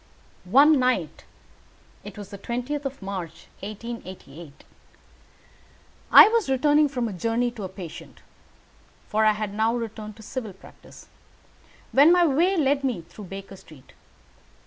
[0.49, 1.25] One night
[2.03, 4.63] it was on the 20th of March, 1888
[6.11, 8.21] I was returning from a journey to a patient
[9.07, 11.07] (for I had now returned to civil practice),
[11.91, 13.93] when my way led me through Baker Street.